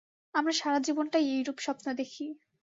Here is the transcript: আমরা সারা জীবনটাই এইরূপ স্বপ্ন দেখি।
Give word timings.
আমরা 0.35 0.53
সারা 0.53 0.79
জীবনটাই 0.79 1.25
এইরূপ 1.33 1.57
স্বপ্ন 1.59 1.85
দেখি। 1.93 2.25